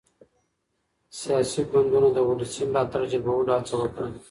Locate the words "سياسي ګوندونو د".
1.19-2.19